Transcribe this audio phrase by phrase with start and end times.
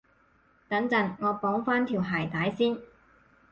[0.67, 2.75] 等陣，我綁返條鞋帶先